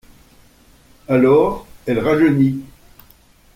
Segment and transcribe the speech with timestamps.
[1.07, 2.63] Alors, elle rajeunit.